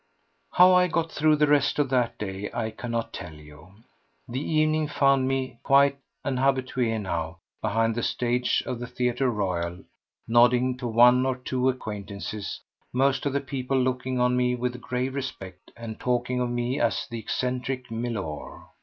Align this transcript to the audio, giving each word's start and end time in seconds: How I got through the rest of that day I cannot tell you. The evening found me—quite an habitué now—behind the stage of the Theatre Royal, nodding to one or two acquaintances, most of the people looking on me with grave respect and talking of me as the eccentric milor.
How 0.53 0.73
I 0.73 0.87
got 0.87 1.11
through 1.11 1.35
the 1.35 1.45
rest 1.45 1.77
of 1.77 1.91
that 1.91 2.17
day 2.17 2.49
I 2.55 2.71
cannot 2.71 3.13
tell 3.13 3.35
you. 3.35 3.75
The 4.27 4.41
evening 4.41 4.87
found 4.87 5.27
me—quite 5.27 5.99
an 6.25 6.37
habitué 6.37 6.99
now—behind 6.99 7.93
the 7.93 8.01
stage 8.01 8.63
of 8.65 8.79
the 8.79 8.87
Theatre 8.87 9.29
Royal, 9.29 9.83
nodding 10.27 10.75
to 10.79 10.87
one 10.87 11.23
or 11.23 11.35
two 11.35 11.69
acquaintances, 11.69 12.59
most 12.91 13.27
of 13.27 13.33
the 13.33 13.41
people 13.41 13.77
looking 13.79 14.19
on 14.19 14.35
me 14.35 14.55
with 14.55 14.81
grave 14.81 15.13
respect 15.13 15.69
and 15.77 15.99
talking 15.99 16.41
of 16.41 16.49
me 16.49 16.79
as 16.79 17.05
the 17.07 17.19
eccentric 17.19 17.91
milor. 17.91 18.65